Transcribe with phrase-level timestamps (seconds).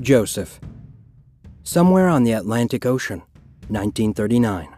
[0.00, 0.58] Joseph.
[1.62, 3.18] Somewhere on the Atlantic Ocean,
[3.68, 4.74] 1939.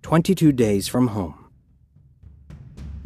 [0.00, 1.50] 22 days from home.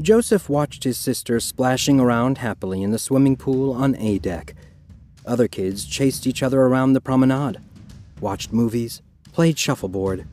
[0.01, 4.55] Joseph watched his sister splashing around happily in the swimming pool on A deck.
[5.27, 7.59] Other kids chased each other around the promenade,
[8.21, 10.25] watched movies, played shuffleboard.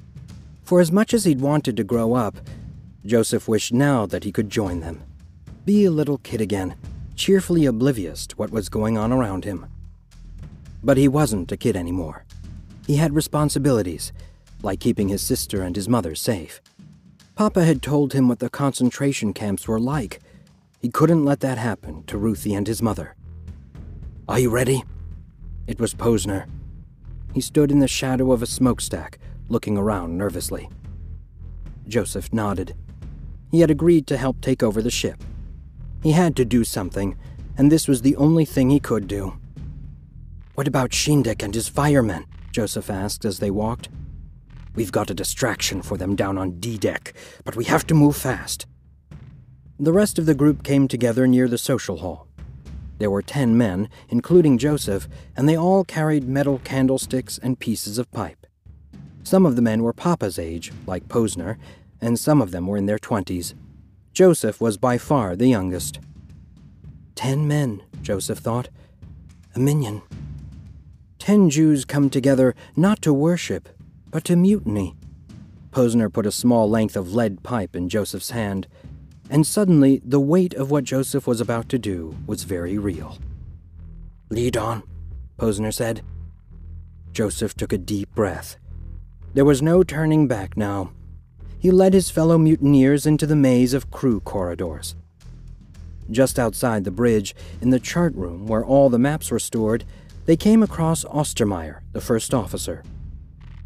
[0.64, 2.38] For as much as he'd wanted to grow up,
[3.04, 5.02] Joseph wished now that he could join them.
[5.66, 6.76] Be a little kid again,
[7.16, 9.66] cheerfully oblivious to what was going on around him.
[10.86, 12.26] But he wasn't a kid anymore.
[12.86, 14.14] He had responsibilities,
[14.62, 16.62] like keeping his sister and his mother safe.
[17.36, 20.20] Papa had told him what the concentration camps were like.
[20.80, 23.16] He couldn't let that happen to Ruthie and his mother.
[24.30, 24.84] Are you ready?
[25.66, 26.46] It was Posner.
[27.34, 29.18] He stood in the shadow of a smokestack,
[29.50, 30.70] looking around nervously.
[31.88, 32.76] Joseph nodded.
[33.50, 35.24] He had agreed to help take over the ship.
[36.04, 37.18] He had to do something,
[37.58, 39.40] and this was the only thing he could do.
[40.56, 42.26] What about Schiendick and his firemen?
[42.52, 43.90] Joseph asked as they walked.
[44.74, 48.16] We've got a distraction for them down on D deck, but we have to move
[48.16, 48.66] fast.
[49.78, 52.30] The rest of the group came together near the social hall.
[53.00, 58.12] There were ten men, including Joseph, and they all carried metal candlesticks and pieces of
[58.12, 58.48] pipe.
[59.24, 61.58] Some of the men were Papa's age, like Posner,
[62.00, 63.56] and some of them were in their twenties.
[64.14, 66.00] Joseph was by far the youngest.
[67.16, 68.70] Ten men, Joseph thought.
[69.54, 70.02] A minyan.
[71.26, 73.70] Ten Jews come together not to worship,
[74.12, 74.96] but to mutiny.
[75.72, 78.68] Posner put a small length of lead pipe in Joseph's hand,
[79.28, 83.18] and suddenly the weight of what Joseph was about to do was very real.
[84.30, 84.84] Lead on,
[85.40, 86.04] Posner said.
[87.12, 88.58] Joseph took a deep breath.
[89.34, 90.92] There was no turning back now.
[91.58, 94.96] He led his fellow mutineers into the maze of crew corridors.
[96.12, 99.86] Just outside the bridge, in the chart room where all the maps were stored,
[100.26, 102.84] they came across Ostermeyer, the first officer.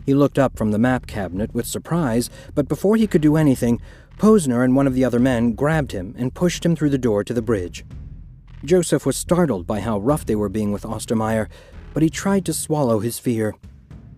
[0.06, 3.82] He looked up from the map cabinet with surprise, but before he could do anything,
[4.18, 7.24] Posner and one of the other men grabbed him and pushed him through the door
[7.24, 7.86] to the bridge.
[8.66, 11.48] Joseph was startled by how rough they were being with Ostermeyer,
[11.94, 13.56] but he tried to swallow his fear.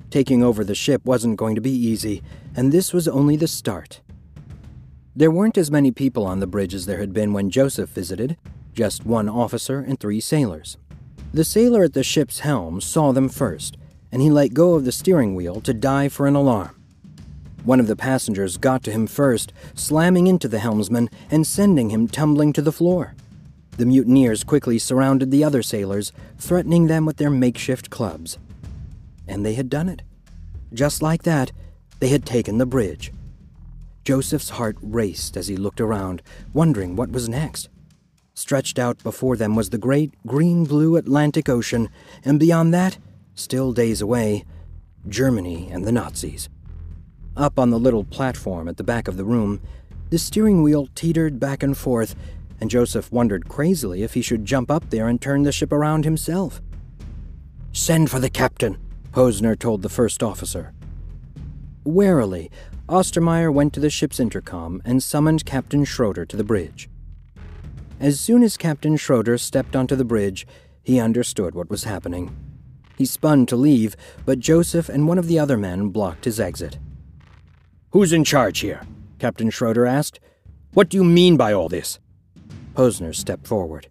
[0.10, 2.24] Taking over the ship wasn't going to be easy,
[2.56, 4.02] and this was only the start.
[5.16, 8.38] There weren't as many people on the bridge as there had been when Joseph visited,
[8.74, 10.78] just one officer and three sailors.
[11.34, 13.78] The sailor at the ship's helm saw them first,
[14.12, 16.76] and he let go of the steering wheel to dive for an alarm.
[17.64, 22.10] One of the passengers got to him first, slamming into the helmsman and sending him
[22.10, 23.16] tumbling to the floor.
[23.78, 28.38] The mutineers quickly surrounded the other sailors, threatening them with their makeshift clubs.
[29.26, 30.02] And they had done it.
[30.74, 31.54] Just like that,
[32.00, 33.14] they had taken the bridge.
[34.04, 36.22] Joseph's heart raced as he looked around,
[36.52, 37.70] wondering what was next.
[38.34, 41.90] Stretched out before them was the great green blue Atlantic Ocean,
[42.24, 42.98] and beyond that,
[43.36, 44.46] still days away,
[45.08, 46.50] Germany and the Nazis.
[47.36, 49.62] Up on the little platform at the back of the room,
[50.10, 52.16] the steering wheel teetered back and forth,
[52.60, 56.06] and Joseph wondered crazily if he should jump up there and turn the ship around
[56.06, 56.62] himself.
[57.74, 58.78] Send for the captain,
[59.12, 60.74] Posner told the first officer.
[61.84, 62.52] Warily,
[62.88, 66.91] Ostermeyer went to the ship's intercom and summoned Captain Schroeder to the bridge.
[68.02, 70.48] As soon as Captain Schroeder stepped onto the bridge,
[70.82, 72.36] he understood what was happening.
[72.98, 73.96] He spun to leave,
[74.26, 76.80] but Joseph and one of the other men blocked his exit.
[77.92, 78.82] Who's in charge here?
[79.20, 80.20] Captain Schroeder asked.
[80.74, 82.00] What do you mean by all this?
[82.74, 83.88] Posner stepped forward.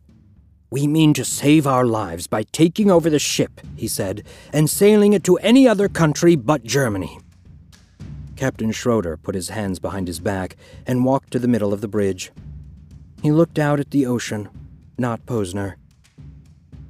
[0.70, 5.12] We mean to save our lives by taking over the ship, he said, and sailing
[5.12, 7.20] it to any other country but Germany.
[8.34, 11.86] Captain Schroeder put his hands behind his back and walked to the middle of the
[11.86, 12.32] bridge.
[13.22, 14.48] He looked out at the ocean,
[14.96, 15.74] not Posner.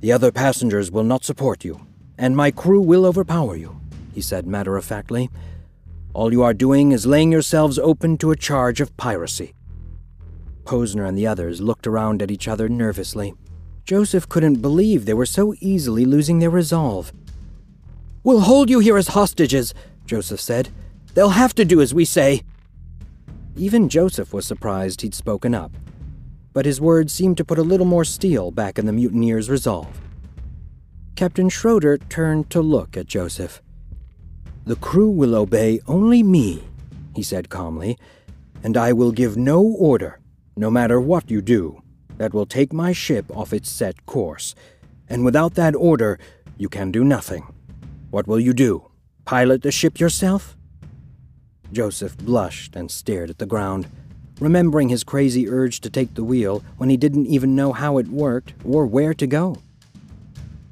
[0.01, 1.87] The other passengers will not support you,
[2.17, 3.81] and my crew will overpower you,
[4.15, 5.29] he said matter of factly.
[6.15, 9.55] All you are doing is laying yourselves open to a charge of piracy.
[10.65, 13.35] Posner and the others looked around at each other nervously.
[13.85, 17.13] Joseph couldn't believe they were so easily losing their resolve.
[18.23, 19.75] We'll hold you here as hostages,
[20.07, 20.69] Joseph said.
[21.15, 22.43] They'll have to do as we say.
[23.57, 25.73] Even Joseph was surprised he'd spoken up,
[26.53, 30.01] but his words seemed to put a little more steel back in the mutineer's resolve.
[31.17, 33.63] Captain Schroeder turned to look at Joseph.
[34.65, 36.63] The crew will obey only me,
[37.15, 37.99] he said calmly,
[38.63, 40.21] and I will give no order,
[40.57, 41.83] no matter what you do,
[42.19, 44.55] that will take my ship off its set course.
[45.09, 46.19] And without that order,
[46.57, 47.47] you can do nothing.
[48.11, 48.91] What will you do?
[49.25, 50.57] Pilot the ship yourself?
[51.73, 53.87] Joseph blushed and stared at the ground,
[54.41, 58.09] remembering his crazy urge to take the wheel when he didn't even know how it
[58.09, 59.57] worked or where to go.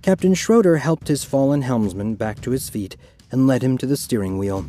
[0.03, 2.97] Captain Schroeder helped his fallen helmsman back to his feet
[3.31, 4.65] and led him to the steering wheel.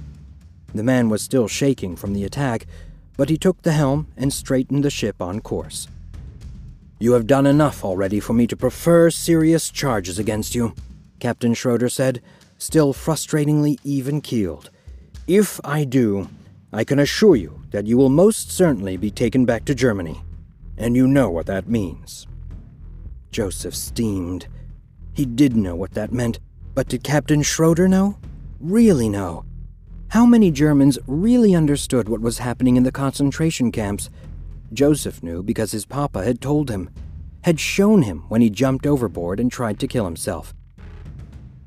[0.76, 2.68] The man was still shaking from the attack,
[3.16, 5.88] but he took the helm and straightened the ship on course.
[7.00, 10.74] You have done enough already for me to prefer serious charges against you,
[11.20, 12.22] Captain Schroeder said,
[12.58, 14.70] still frustratingly even keeled.
[15.28, 16.28] If I do,
[16.72, 20.22] I can assure you that you will most certainly be taken back to Germany,
[20.78, 22.28] and you know what that means.
[23.32, 24.48] Joseph steamed.
[25.14, 26.40] He did know what that meant,
[26.76, 28.20] but did Captain Schroeder know?
[28.60, 29.46] Really know?
[30.10, 34.10] How many Germans really understood what was happening in the concentration camps?
[34.72, 36.90] Joseph knew because his papa had told him,
[37.44, 40.54] had shown him when he jumped overboard and tried to kill himself.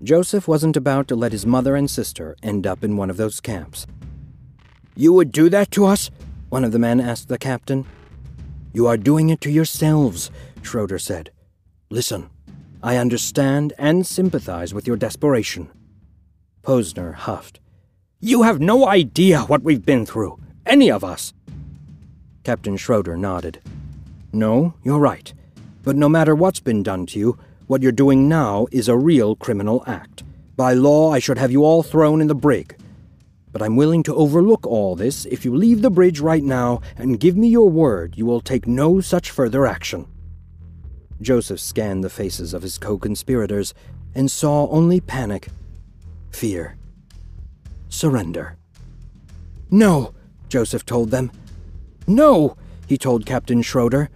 [0.03, 3.41] Joseph wasn't about to let his mother and sister end up in one of those
[3.41, 3.87] camps.
[4.95, 6.11] You would do that to us?
[6.49, 7.87] One of the men asked the captain.
[8.73, 10.31] You are doing it to yourselves,
[10.63, 11.31] Schroeder said.
[11.91, 12.29] Listen,
[12.83, 15.71] I understand and sympathize with your desperation.
[16.63, 17.61] Posner huffed.
[18.21, 21.33] You have no idea what we've been through, any of us.
[22.45, 23.61] Captain Schroeder nodded.
[24.33, 25.33] No, you're right.
[25.83, 29.37] But no matter what's been done to you, what you're doing now is a real
[29.37, 30.23] criminal act.
[30.57, 32.77] By law, I should have you all thrown in the brig.
[33.53, 37.21] But I'm willing to overlook all this if you leave the bridge right now and
[37.21, 40.07] give me your word you will take no such further action.
[41.21, 43.75] Joseph scanned the faces of his co conspirators
[44.15, 45.49] and saw only panic,
[46.31, 46.77] fear,
[47.89, 48.57] surrender.
[49.71, 50.15] No,
[50.49, 51.31] Joseph told them.
[52.07, 52.57] No,
[52.87, 54.11] he told Captain Schroeder.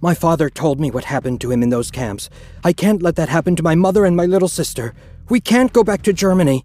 [0.00, 2.30] My father told me what happened to him in those camps.
[2.64, 4.94] I can't let that happen to my mother and my little sister.
[5.28, 6.64] We can't go back to Germany.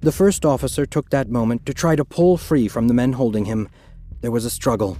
[0.00, 3.46] The first officer took that moment to try to pull free from the men holding
[3.46, 3.68] him.
[4.20, 4.98] There was a struggle.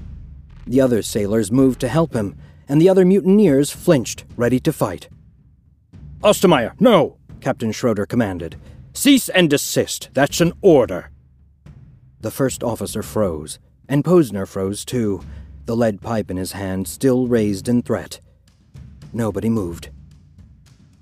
[0.67, 2.37] The other sailors moved to help him,
[2.69, 5.09] and the other mutineers flinched, ready to fight.
[6.23, 8.57] Ostermeyer, no, Captain Schroeder commanded.
[8.93, 10.09] Cease and desist.
[10.15, 11.11] That's an order.
[12.21, 13.59] The first officer froze,
[13.89, 15.23] and Posner froze too,
[15.67, 18.21] the lead pipe in his hand still raised in threat.
[19.13, 19.91] Nobody moved.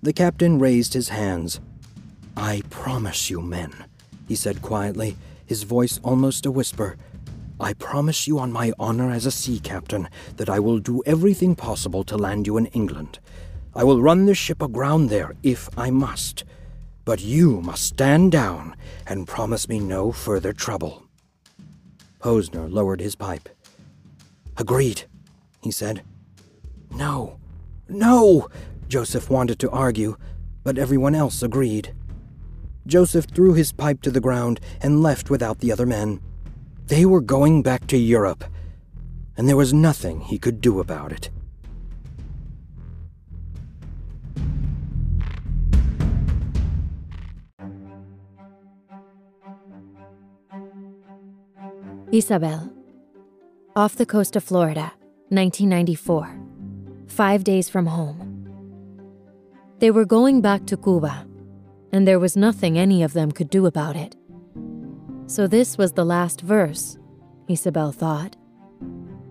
[0.02, 1.61] The captain raised his hands.
[2.36, 3.72] I promise you, men,
[4.26, 5.16] he said quietly,
[5.46, 6.96] his voice almost a whisper.
[7.60, 11.54] I promise you on my honor as a sea captain that I will do everything
[11.54, 13.20] possible to land you in England.
[13.75, 16.44] I will run the ship aground there if I must.
[17.04, 18.76] But you must stand down
[19.06, 21.04] and promise me no further trouble.
[22.20, 23.48] Posner lowered his pipe.
[24.56, 25.04] Agreed,
[25.60, 26.02] he said.
[26.90, 27.38] No,
[27.88, 28.48] no,
[28.88, 30.16] Joseph wanted to argue,
[30.62, 31.94] but everyone else agreed.
[32.86, 36.20] Joseph threw his pipe to the ground and left without the other men.
[36.86, 38.44] They were going back to Europe,
[39.36, 41.31] and there was nothing he could do about it.
[52.12, 52.70] Isabel.
[53.75, 54.92] Off the coast of Florida,
[55.30, 56.38] 1994.
[57.08, 58.30] Five days from home.
[59.80, 61.26] They were going back to Cuba,
[61.94, 64.17] and there was nothing any of them could do about it.
[65.29, 66.99] So this was the last verse,
[67.46, 68.35] Isabel thought.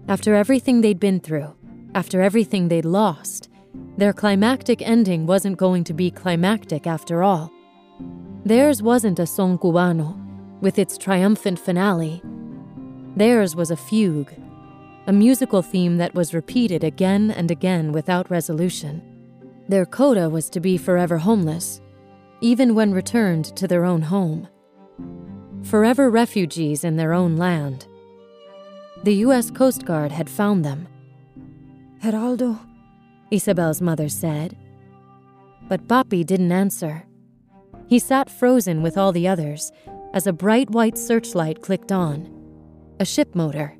[0.08, 1.54] After everything they'd been through,
[1.94, 3.50] after everything they'd lost,
[3.98, 7.52] their climactic ending wasn't going to be climactic after all.
[8.46, 10.16] Theirs wasn't a son cubano,
[10.62, 12.22] with its triumphant finale.
[13.18, 14.32] Theirs was a fugue,
[15.06, 19.02] a musical theme that was repeated again and again without resolution.
[19.68, 21.82] Their coda was to be forever homeless,
[22.44, 24.50] even when returned to their own home.
[25.64, 27.88] Forever refugees in their own land.
[29.04, 29.50] The U.S.
[29.50, 30.90] Coast Guard had found them.
[32.04, 32.60] Geraldo,
[33.32, 34.58] Isabel's mother said.
[35.70, 37.06] But Papi didn't answer.
[37.88, 39.72] He sat frozen with all the others
[40.14, 42.30] as a bright white searchlight clicked on.
[43.00, 43.78] A ship motor,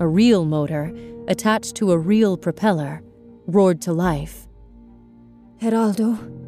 [0.00, 0.92] a real motor,
[1.28, 3.02] attached to a real propeller,
[3.46, 4.46] roared to life.
[5.62, 6.41] Geraldo,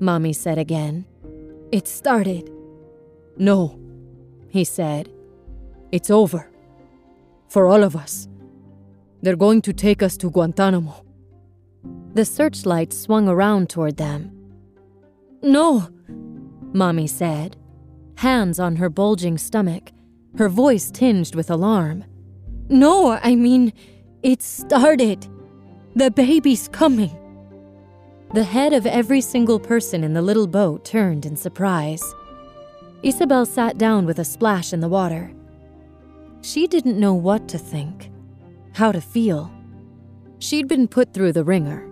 [0.00, 1.06] Mommy said again.
[1.72, 2.50] It started.
[3.36, 3.78] No,
[4.48, 5.10] he said.
[5.92, 6.50] It's over.
[7.48, 8.28] For all of us.
[9.22, 11.04] They're going to take us to Guantanamo.
[12.14, 14.32] The searchlight swung around toward them.
[15.42, 15.88] No,
[16.72, 17.56] Mommy said,
[18.16, 19.92] hands on her bulging stomach,
[20.36, 22.04] her voice tinged with alarm.
[22.68, 23.72] No, I mean,
[24.22, 25.26] it started.
[25.94, 27.16] The baby's coming.
[28.36, 32.04] The head of every single person in the little boat turned in surprise.
[33.02, 35.32] Isabel sat down with a splash in the water.
[36.42, 38.10] She didn't know what to think,
[38.74, 39.50] how to feel.
[40.38, 41.88] She'd been put through the wringer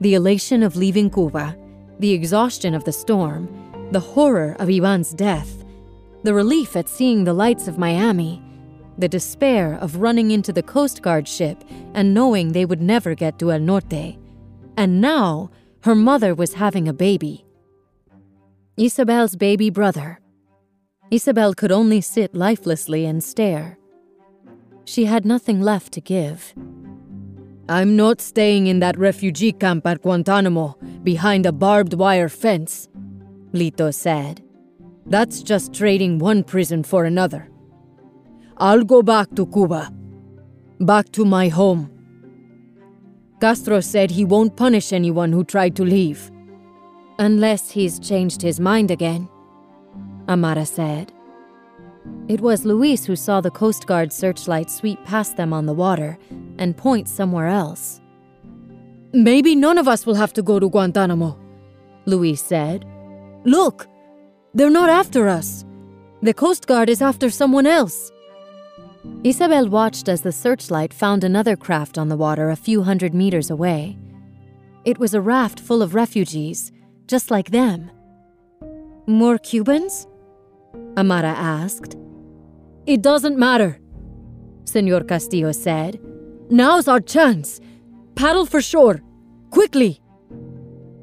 [0.00, 1.56] the elation of leaving Cuba,
[1.98, 3.48] The exhaustion of the storm,
[3.90, 5.64] the horror of Ivan's death,
[6.22, 8.40] the relief at seeing the lights of Miami,
[8.96, 11.64] the despair of running into the Coast Guard ship
[11.94, 14.18] and knowing they would never get to El Norte.
[14.76, 15.50] And now,
[15.84, 17.44] her mother was having a baby.
[18.78, 20.18] Isabel's baby brother.
[21.10, 23.76] Isabel could only sit lifelessly and stare.
[24.86, 26.54] She had nothing left to give.
[27.68, 32.88] I'm not staying in that refugee camp at Guantanamo behind a barbed wire fence,
[33.52, 34.42] Lito said.
[35.04, 37.50] That's just trading one prison for another.
[38.56, 39.92] I'll go back to Cuba.
[40.80, 41.93] Back to my home.
[43.40, 46.30] Castro said he won't punish anyone who tried to leave.
[47.18, 49.28] Unless he's changed his mind again,
[50.28, 51.12] Amara said.
[52.28, 56.18] It was Luis who saw the Coast Guard searchlight sweep past them on the water
[56.58, 58.00] and point somewhere else.
[59.12, 61.38] Maybe none of us will have to go to Guantanamo,
[62.06, 62.84] Luis said.
[63.44, 63.86] Look,
[64.54, 65.64] they're not after us.
[66.22, 68.10] The Coast Guard is after someone else.
[69.22, 73.50] Isabel watched as the searchlight found another craft on the water a few hundred meters
[73.50, 73.96] away.
[74.84, 76.72] It was a raft full of refugees,
[77.06, 77.90] just like them.
[79.06, 80.06] More Cubans?
[80.96, 81.96] Amara asked.
[82.86, 83.78] It doesn't matter,
[84.64, 86.00] Senor Castillo said.
[86.50, 87.60] Now's our chance.
[88.14, 89.00] Paddle for shore.
[89.50, 90.00] Quickly.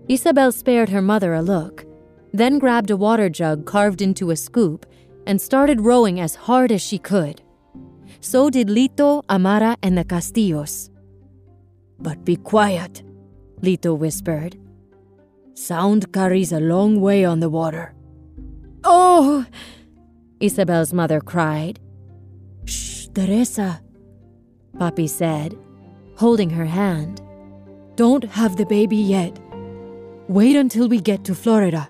[0.08, 1.86] Isabel spared her mother a look,
[2.34, 4.86] then grabbed a water jug carved into a scoop
[5.26, 7.42] and started rowing as hard as she could.
[8.22, 10.92] So did Lito, Amara, and the Castillos.
[12.00, 13.04] But be quiet,
[13.62, 14.58] Lito whispered.
[15.56, 17.94] Sound carries a long way on the water.
[18.84, 19.46] Oh!
[20.40, 21.80] Isabel's mother cried.
[22.66, 23.82] Shh, Teresa,
[24.78, 25.58] Papi said,
[26.16, 27.22] holding her hand.
[27.96, 29.40] Don't have the baby yet.
[30.28, 31.90] Wait until we get to Florida.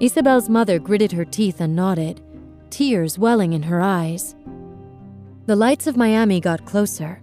[0.00, 2.20] Isabel's mother gritted her teeth and nodded,
[2.70, 4.36] tears welling in her eyes.
[5.48, 7.22] The lights of Miami got closer,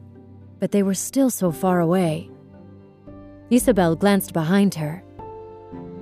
[0.60, 2.28] but they were still so far away.
[3.52, 5.04] Isabel glanced behind her.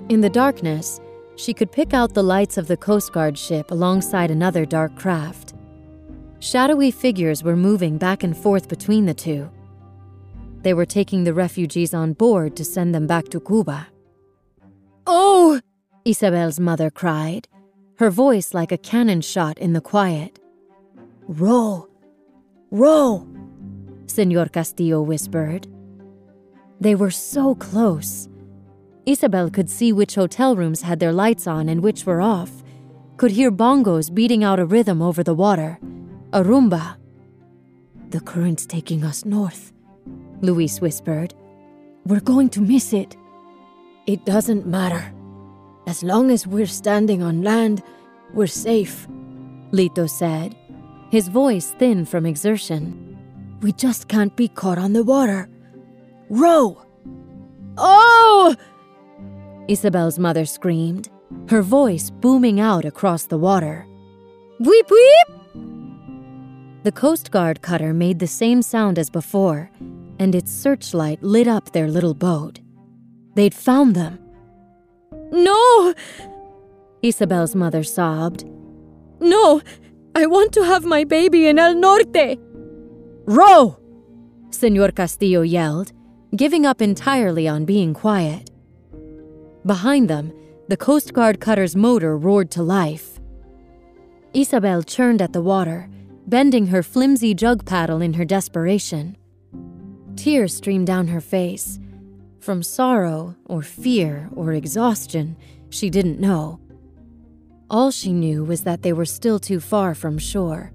[0.08, 1.02] In the darkness,
[1.36, 5.52] she could pick out the lights of the Coast Guard ship alongside another dark craft.
[6.38, 9.50] Shadowy figures were moving back and forth between the two.
[10.62, 13.88] They were taking the refugees on board to send them back to Cuba.
[15.06, 15.60] Oh!
[16.06, 17.48] Isabel's mother cried,
[17.98, 20.40] her voice like a cannon shot in the quiet.
[21.28, 21.90] Row!
[22.74, 23.24] Row!
[24.06, 25.68] Senor Castillo whispered.
[26.80, 28.28] They were so close.
[29.06, 32.50] Isabel could see which hotel rooms had their lights on and which were off,
[33.16, 35.78] could hear bongos beating out a rhythm over the water,
[36.32, 36.96] a rumba.
[38.10, 39.72] The current's taking us north,
[40.40, 41.32] Luis whispered.
[42.06, 43.16] We're going to miss it.
[44.08, 45.14] It doesn't matter.
[45.86, 47.84] As long as we're standing on land,
[48.32, 49.06] we're safe,
[49.70, 50.56] Lito said,
[51.14, 53.16] his voice thin from exertion.
[53.62, 55.48] We just can't be caught on the water.
[56.28, 56.84] Row!
[57.78, 58.56] Oh!
[59.68, 61.08] Isabel's mother screamed,
[61.50, 63.86] her voice booming out across the water.
[64.58, 65.28] Weep, weep!
[66.82, 69.70] The Coast Guard cutter made the same sound as before,
[70.18, 72.58] and its searchlight lit up their little boat.
[73.36, 74.18] They'd found them.
[75.30, 75.94] No!
[77.02, 78.44] Isabel's mother sobbed.
[79.20, 79.62] No!
[80.16, 82.38] I want to have my baby in El Norte!
[83.24, 83.76] Row!
[84.50, 85.92] Senor Castillo yelled,
[86.36, 88.48] giving up entirely on being quiet.
[89.66, 90.32] Behind them,
[90.68, 93.18] the Coast Guard cutter's motor roared to life.
[94.32, 95.90] Isabel churned at the water,
[96.28, 99.16] bending her flimsy jug paddle in her desperation.
[100.14, 101.80] Tears streamed down her face.
[102.38, 105.36] From sorrow, or fear, or exhaustion,
[105.70, 106.60] she didn't know.
[107.70, 110.72] All she knew was that they were still too far from shore.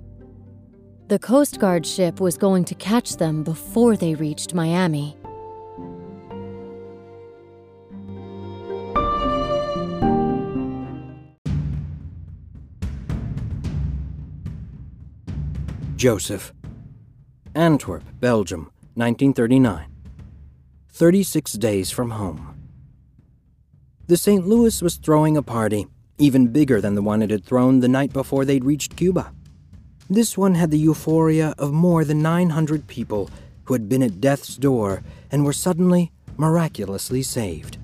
[1.08, 5.16] The Coast Guard ship was going to catch them before they reached Miami.
[15.96, 16.54] Joseph.
[17.56, 19.88] Antwerp, Belgium, 1939.
[20.90, 22.56] 36 days from home.
[24.08, 24.48] The St.
[24.48, 25.88] Louis was throwing a party,
[26.20, 29.34] even bigger than the one it had thrown the night before they'd reached Cuba.
[30.10, 33.30] This one had the euphoria of more than 900 people
[33.66, 37.78] who had been at death's door and were suddenly, miraculously saved.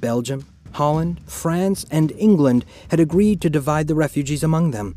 [0.00, 4.96] Belgium, Holland, France, and England had agreed to divide the refugees among them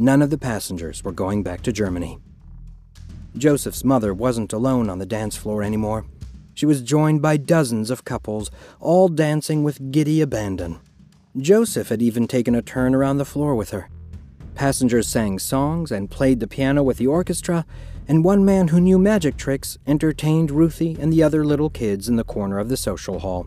[0.00, 2.20] None of the passengers were going back to Germany.
[3.36, 6.06] Joseph's mother wasn't alone on the dance floor anymore.
[6.54, 10.78] she was joined by dozens of couples, all dancing with giddy abandon.
[11.40, 13.88] Joseph had even taken a turn around the floor with her.
[14.56, 17.64] Passengers sang songs and played the piano with the orchestra,
[18.08, 22.16] and one man who knew magic tricks entertained Ruthie and the other little kids in
[22.16, 23.46] the corner of the social hall.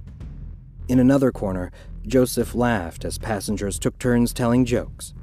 [0.87, 1.71] In another corner,
[2.07, 5.13] Joseph laughed as passengers took turns telling jokes.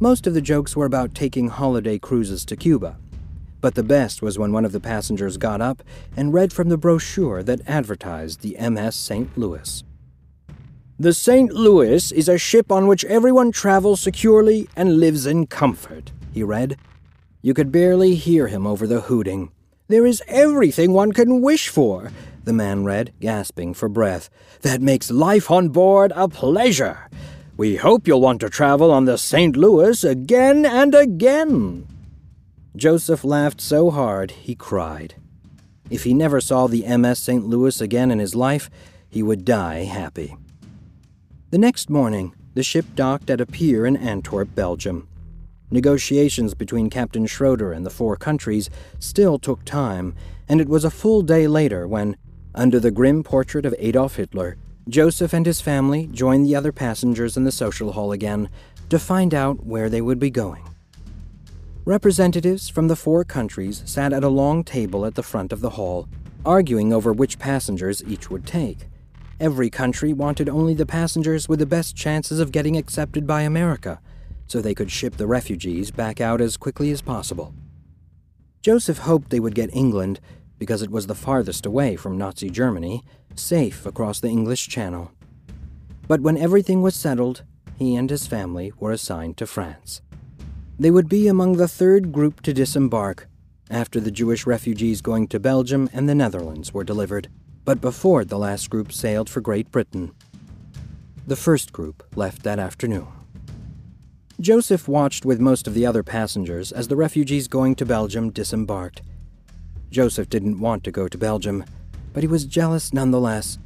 [0.00, 2.98] Most of the jokes were about taking holiday cruises to Cuba,
[3.60, 5.82] but the best was when one of the passengers got up
[6.16, 9.36] and read from the brochure that advertised the MS St.
[9.38, 9.84] Louis.
[11.00, 11.50] The St.
[11.54, 16.76] Louis is a ship on which everyone travels securely and lives in comfort, he read.
[17.40, 19.50] You could barely hear him over the hooting.
[19.88, 22.12] There is everything one can wish for,
[22.44, 24.28] the man read, gasping for breath.
[24.60, 27.08] That makes life on board a pleasure.
[27.56, 29.56] We hope you'll want to travel on the St.
[29.56, 31.86] Louis again and again.
[32.76, 35.14] Joseph laughed so hard he cried.
[35.88, 37.46] If he never saw the MS St.
[37.46, 38.68] Louis again in his life,
[39.08, 40.36] he would die happy.
[41.50, 45.08] The next morning, the ship docked at a pier in Antwerp, Belgium.
[45.68, 50.14] Negotiations between Captain Schroeder and the four countries still took time,
[50.48, 52.16] and it was a full day later when,
[52.54, 57.36] under the grim portrait of Adolf Hitler, Joseph and his family joined the other passengers
[57.36, 58.48] in the social hall again
[58.88, 60.62] to find out where they would be going.
[61.84, 65.70] Representatives from the four countries sat at a long table at the front of the
[65.70, 66.08] hall,
[66.46, 68.86] arguing over which passengers each would take.
[69.40, 73.98] Every country wanted only the passengers with the best chances of getting accepted by America,
[74.46, 77.54] so they could ship the refugees back out as quickly as possible.
[78.60, 80.20] Joseph hoped they would get England
[80.58, 83.02] because it was the farthest away from Nazi Germany,
[83.34, 85.10] safe across the English Channel.
[86.06, 87.42] But when everything was settled,
[87.76, 90.02] he and his family were assigned to France.
[90.78, 93.26] They would be among the third group to disembark
[93.70, 97.28] after the Jewish refugees going to Belgium and the Netherlands were delivered
[97.64, 100.12] but before the last group sailed for Great Britain.
[101.26, 103.06] The first group left that afternoon.
[104.40, 109.02] Joseph watched with most of the other passengers as the refugees going to Belgium disembarked.
[109.90, 111.64] Joseph didn't want to go to Belgium,
[112.12, 113.58] but he was jealous nonetheless.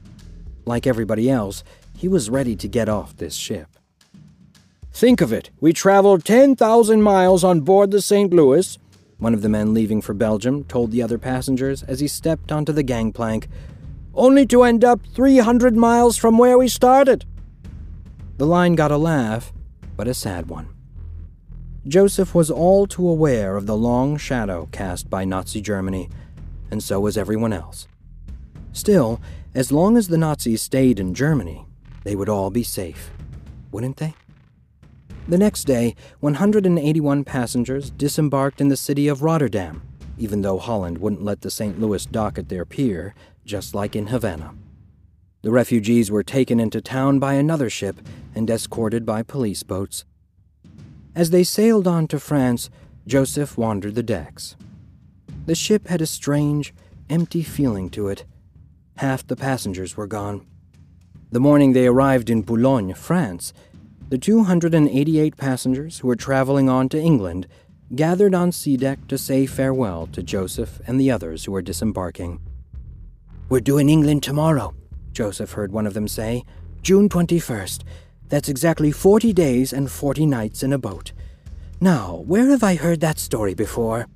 [0.64, 1.62] Like everybody else,
[1.96, 3.68] he was ready to get off this ship.
[4.92, 8.32] Think of it, we traveled 10,000 miles on board the St.
[8.32, 8.78] Louis,
[9.18, 12.72] one of the men leaving for Belgium told the other passengers as he stepped onto
[12.72, 13.48] the gangplank
[14.14, 17.24] only to end up 300 miles from where we started.
[18.36, 19.52] The line got a laugh,
[19.96, 20.68] but a sad one.
[21.86, 26.08] Joseph was all too aware of the long shadow cast by Nazi Germany,
[26.70, 27.86] and so was everyone else.
[28.72, 29.20] Still,
[29.54, 31.66] as long as the Nazis stayed in Germany,
[32.02, 33.10] they would all be safe,
[33.70, 34.14] wouldn't they?
[35.28, 39.82] The next day, 181 passengers disembarked in the city of Rotterdam,
[40.18, 41.80] even though Holland wouldn't let the St.
[41.80, 44.54] Louis dock at their pier just like in Havana.
[45.42, 47.96] The refugees were taken into town by another ship
[48.34, 50.04] and escorted by police boats.
[51.14, 52.70] As they sailed on to France,
[53.06, 54.56] Joseph wandered the decks.
[55.46, 56.72] The ship had a strange,
[57.10, 58.24] empty feeling to it.
[58.96, 60.46] Half the passengers were gone.
[61.30, 63.52] The morning they arrived in Boulogne, France,
[64.08, 67.46] the 288 passengers who were traveling on to England
[67.94, 72.40] gathered on C deck to say farewell to Joseph and the others who were disembarking.
[73.50, 74.74] We're due in England tomorrow,
[75.12, 76.44] Joseph heard one of them say.
[76.80, 77.82] June 21st.
[78.28, 81.12] That's exactly 40 days and 40 nights in a boat.
[81.80, 84.06] Now, where have I heard that story before?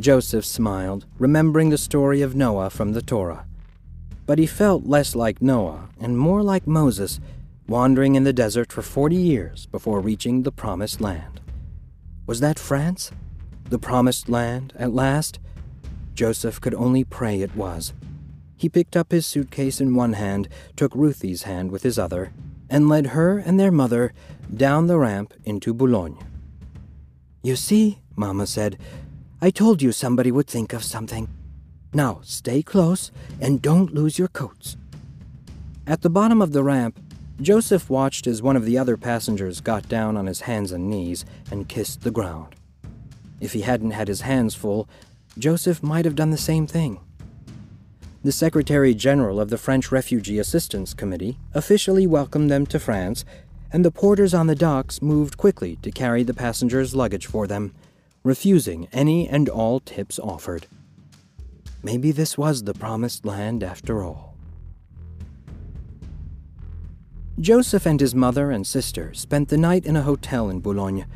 [0.00, 3.46] Joseph smiled, remembering the story of Noah from the Torah.
[4.26, 7.20] But he felt less like Noah and more like Moses,
[7.68, 11.40] wandering in the desert for 40 years before reaching the Promised Land.
[12.26, 13.12] Was that France?
[13.68, 15.38] The Promised Land, at last?
[16.14, 17.92] Joseph could only pray it was.
[18.58, 22.32] He picked up his suitcase in one hand, took Ruthie's hand with his other,
[22.68, 24.12] and led her and their mother
[24.54, 26.18] down the ramp into Boulogne.
[27.40, 28.76] You see, Mamma said,
[29.40, 31.28] I told you somebody would think of something.
[31.94, 34.76] Now stay close and don't lose your coats.
[35.86, 36.98] At the bottom of the ramp,
[37.40, 41.24] Joseph watched as one of the other passengers got down on his hands and knees
[41.52, 42.56] and kissed the ground.
[43.40, 44.88] If he hadn't had his hands full,
[45.38, 46.98] Joseph might have done the same thing
[48.22, 53.24] the Secretary General of the French Refugee Assistance Committee officially welcomed them to France,
[53.72, 57.74] and the porters on the docks moved quickly to carry the passengers' luggage for them,
[58.24, 60.66] refusing any and all tips offered.
[61.82, 64.34] Maybe this was the promised land after all.
[67.40, 71.06] Joseph and his mother and sister spent the night in a hotel in Boulogne,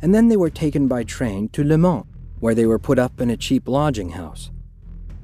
[0.00, 2.04] and then they were taken by train to Le Mans,
[2.38, 4.52] where they were put up in a cheap lodging house.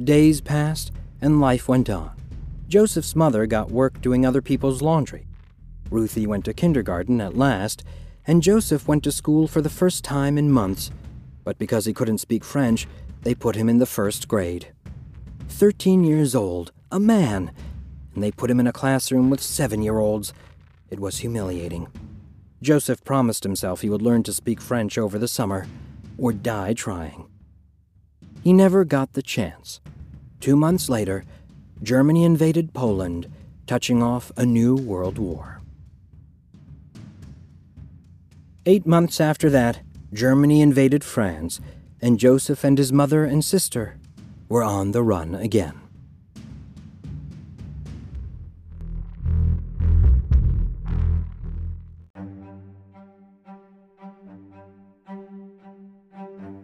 [0.02, 0.90] Days passed,
[1.20, 2.10] and life went on.
[2.68, 5.26] Joseph's mother got work doing other people's laundry.
[5.90, 7.82] Ruthie went to kindergarten at last,
[8.26, 10.90] and Joseph went to school for the first time in months,
[11.44, 12.86] but because he couldn't speak French,
[13.22, 14.68] they put him in the first grade.
[15.48, 17.52] Thirteen years old, a man,
[18.14, 20.34] and they put him in a classroom with seven year olds.
[20.90, 21.88] It was humiliating.
[22.60, 25.66] Joseph promised himself he would learn to speak French over the summer,
[26.18, 27.26] or die trying.
[28.42, 29.80] He never got the chance.
[30.40, 31.24] Two months later,
[31.82, 33.30] Germany invaded Poland,
[33.66, 35.60] touching off a new world war.
[38.66, 39.80] Eight months after that,
[40.12, 41.60] Germany invaded France,
[42.00, 43.96] and Joseph and his mother and sister
[44.48, 45.80] were on the run again.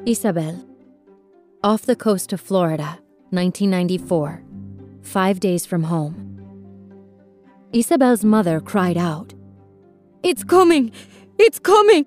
[0.06, 0.62] Isabel.
[1.62, 2.98] Off the coast of Florida,
[3.34, 4.42] 1994.
[5.02, 6.24] Five days from home.
[7.72, 9.34] Isabel's mother cried out,
[10.22, 10.92] It's coming!
[11.38, 12.06] It's coming!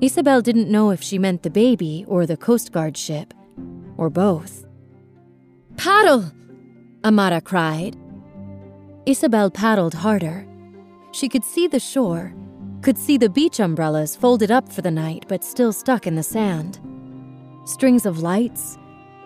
[0.00, 3.32] Isabel didn't know if she meant the baby or the Coast Guard ship,
[3.96, 4.66] or both.
[5.76, 6.32] Paddle!
[7.04, 7.96] Amara cried.
[9.06, 10.46] Isabel paddled harder.
[11.12, 12.34] She could see the shore,
[12.82, 16.22] could see the beach umbrellas folded up for the night but still stuck in the
[16.22, 16.80] sand.
[17.64, 18.78] Strings of lights,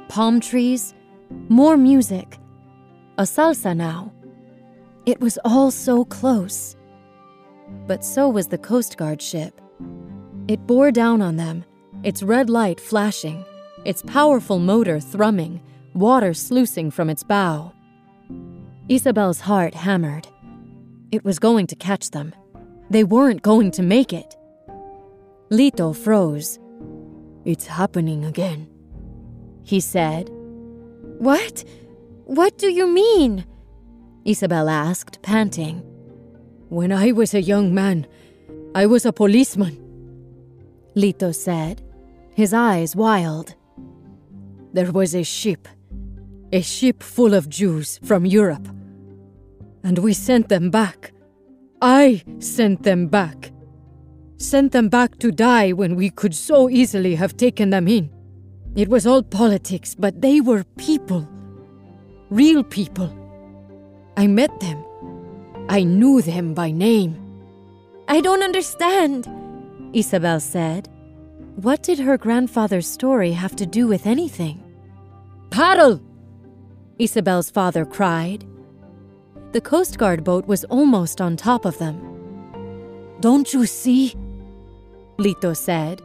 [0.09, 0.95] palm trees,
[1.49, 2.39] more music.
[3.19, 4.13] A salsa now.
[5.07, 6.77] It was all so close.
[7.87, 9.61] But so was the Coast Guard ship.
[10.49, 11.65] It bore down on them,
[12.03, 13.45] its red light flashing,
[13.85, 15.61] its powerful motor thrumming,
[15.95, 17.73] water sluicing from its bow.
[18.89, 20.29] Isabel's heart hammered.
[21.11, 22.35] It was going to catch them.
[22.91, 24.37] They weren't going to make it.
[25.51, 26.59] Lito froze.
[27.45, 28.69] It's happening again,
[29.65, 30.31] he said.
[31.19, 31.65] What?
[32.25, 33.45] What do you mean?
[34.25, 35.83] Isabel asked, panting.
[36.69, 38.07] When I was a young man,
[38.75, 39.77] I was a policeman,
[40.97, 41.83] Lito said,
[42.35, 43.55] his eyes wild.
[44.73, 45.69] There was a ship,
[46.53, 48.67] a ship full of Jews from Europe.
[49.85, 51.13] And we sent them back.
[51.83, 53.53] I sent them back.
[54.39, 58.11] Sent them back to die when we could so easily have taken them in.
[58.75, 61.29] It was all politics, but they were people.
[62.31, 63.13] Real people.
[64.17, 64.83] I met them.
[65.69, 67.19] I knew them by name.
[68.09, 69.29] I don't understand,
[69.93, 70.89] Isabel said.
[71.57, 74.63] What did her grandfather's story have to do with anything?
[75.51, 76.01] Paddle!
[76.99, 78.47] Isabel's father cried.
[79.53, 82.01] The Coast Guard boat was almost on top of them.
[83.21, 84.15] Don't you see?
[85.19, 86.01] Lito said.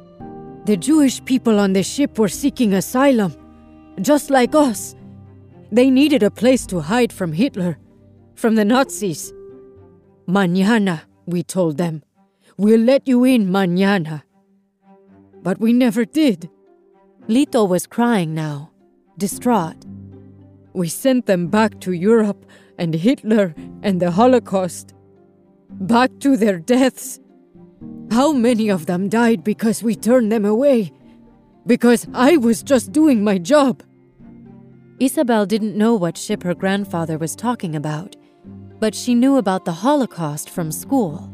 [0.67, 3.33] The Jewish people on the ship were seeking asylum,
[4.01, 4.97] just like us.
[5.71, 7.77] They needed a place to hide from Hitler,
[8.35, 9.31] from the Nazis.
[10.27, 12.03] Mañana, we told them.
[12.57, 14.23] We'll let you in mañana.
[15.41, 16.49] But we never did.
[17.29, 18.71] Lito was crying now,
[19.17, 19.85] distraught.
[20.73, 22.45] We sent them back to Europe
[22.77, 24.93] and Hitler and the Holocaust.
[25.69, 27.21] Back to their deaths.
[28.11, 30.91] How many of them died because we turned them away?
[31.65, 33.83] Because I was just doing my job.
[34.99, 38.15] Isabel didn't know what ship her grandfather was talking about,
[38.79, 41.31] but she knew about the Holocaust from school.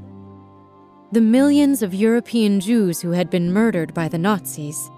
[1.12, 4.90] The millions of European Jews who had been murdered by the Nazis.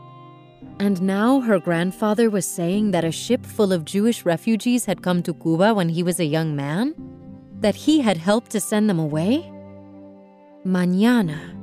[0.79, 5.21] And now her grandfather was saying that a ship full of Jewish refugees had come
[5.23, 6.95] to Cuba when he was a young man?
[7.59, 9.51] That he had helped to send them away?
[10.65, 11.54] Mañana.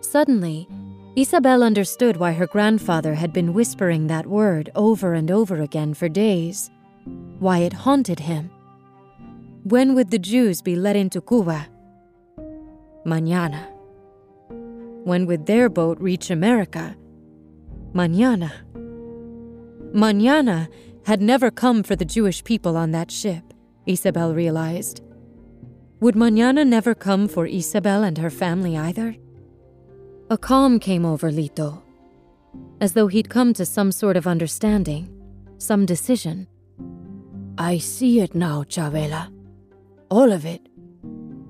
[0.00, 0.68] Suddenly,
[1.16, 6.08] Isabel understood why her grandfather had been whispering that word over and over again for
[6.08, 6.70] days,
[7.38, 8.50] why it haunted him.
[9.64, 11.66] When would the Jews be let into Cuba?
[13.04, 13.66] Mañana.
[15.04, 16.96] When would their boat reach America?
[17.92, 18.52] Mañana.
[19.92, 20.68] Mañana
[21.04, 23.42] had never come for the Jewish people on that ship,
[23.86, 25.02] Isabel realized.
[26.00, 29.16] Would Mañana never come for Isabel and her family either?
[30.30, 31.80] A calm came over Lito,
[32.82, 35.08] as though he'd come to some sort of understanding,
[35.56, 36.46] some decision.
[37.56, 39.32] I see it now, Chavela.
[40.10, 40.68] All of it.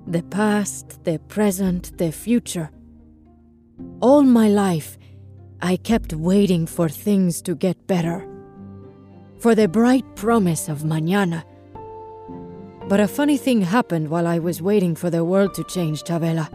[0.06, 2.70] The past, the present, the future.
[4.00, 4.96] All my life,
[5.60, 8.28] I kept waiting for things to get better.
[9.40, 11.42] For the bright promise of mañana.
[12.88, 16.48] But a funny thing happened while I was waiting for the world to change, Chavela.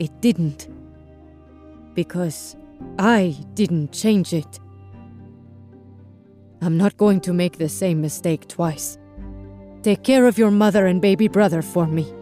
[0.00, 0.66] It didn't.
[1.94, 2.56] Because
[2.98, 4.58] I didn't change it.
[6.62, 8.98] I'm not going to make the same mistake twice.
[9.82, 12.12] Take care of your mother and baby brother for me.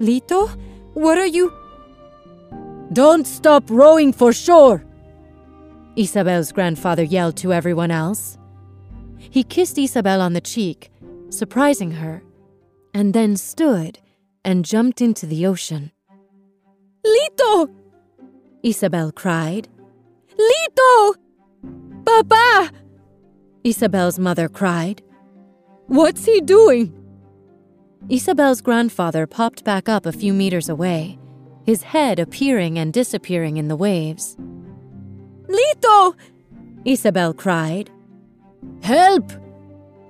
[0.00, 0.48] Lito,
[0.94, 1.52] what are you?
[2.92, 4.84] Don't stop rowing for shore!
[5.96, 8.38] Isabel's grandfather yelled to everyone else.
[9.18, 10.90] He kissed Isabel on the cheek,
[11.28, 12.22] surprising her,
[12.94, 13.98] and then stood
[14.44, 15.90] and jumped into the ocean.
[17.08, 17.70] Lito!
[18.62, 19.68] Isabel cried.
[20.38, 21.14] Lito!
[22.04, 22.70] Papa!
[23.64, 25.02] Isabel's mother cried.
[25.86, 26.92] What's he doing?
[28.08, 31.18] Isabel's grandfather popped back up a few meters away,
[31.64, 34.36] his head appearing and disappearing in the waves.
[35.46, 36.14] Lito!
[36.84, 37.90] Isabel cried.
[38.82, 39.32] Help!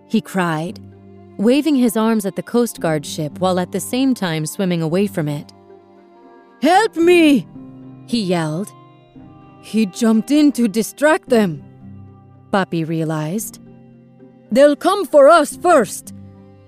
[0.09, 0.81] He cried,
[1.39, 5.07] waving his arms at the Coast Guard ship while at the same time swimming away
[5.07, 5.53] from it.
[6.61, 7.47] Help me!
[8.07, 8.73] He yelled.
[9.61, 11.63] He jumped in to distract them.
[12.53, 13.61] Papi realized.
[14.51, 16.15] They'll come for us first,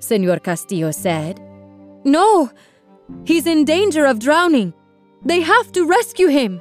[0.01, 1.41] Senor Castillo said.
[2.05, 2.51] No!
[3.25, 4.75] He's in danger of drowning.
[5.25, 6.61] They have to rescue him,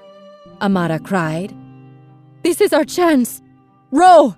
[0.61, 1.53] Amara cried.
[2.43, 3.41] This is our chance.
[3.91, 4.35] Row!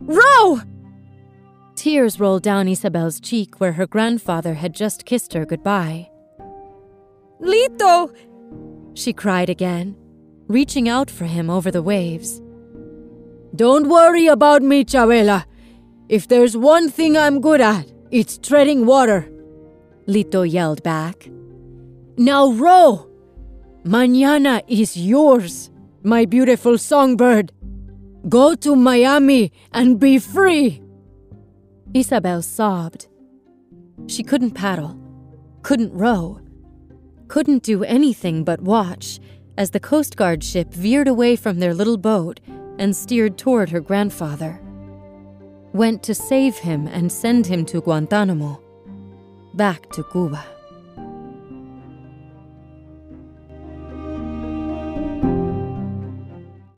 [0.00, 0.60] Row!
[1.74, 6.11] Tears rolled down Isabel's cheek where her grandfather had just kissed her goodbye.
[7.42, 8.14] Lito!
[8.94, 9.96] She cried again,
[10.46, 12.40] reaching out for him over the waves.
[13.54, 15.44] Don't worry about me, Chavela.
[16.08, 19.28] If there's one thing I'm good at, it's treading water.
[20.06, 21.28] Lito yelled back.
[22.16, 23.08] Now row!
[23.84, 25.70] Mañana is yours,
[26.02, 27.52] my beautiful songbird.
[28.28, 30.80] Go to Miami and be free.
[31.92, 33.08] Isabel sobbed.
[34.06, 34.96] She couldn't paddle,
[35.62, 36.41] couldn't row,
[37.32, 39.18] couldn't do anything but watch
[39.56, 42.40] as the Coast Guard ship veered away from their little boat
[42.78, 44.60] and steered toward her grandfather.
[45.72, 48.60] Went to save him and send him to Guantanamo,
[49.54, 50.44] back to Cuba.